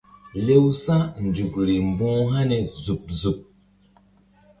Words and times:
Lew 0.45 0.65
sa̧nzukri 0.83 1.77
mbu̧h 1.89 2.25
hani 2.33 2.57
zuɓ 2.83 3.03
zuɓ. 3.19 3.37